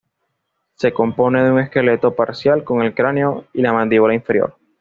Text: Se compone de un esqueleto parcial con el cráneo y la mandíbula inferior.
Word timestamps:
Se 0.73 0.91
compone 0.93 1.43
de 1.43 1.51
un 1.51 1.59
esqueleto 1.59 2.15
parcial 2.15 2.63
con 2.63 2.81
el 2.81 2.95
cráneo 2.95 3.45
y 3.53 3.61
la 3.61 3.71
mandíbula 3.71 4.15
inferior. 4.15 4.57